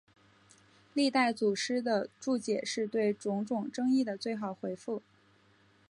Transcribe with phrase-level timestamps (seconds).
[0.95, 5.03] 历代祖师的注解是对种种争议的最好回复。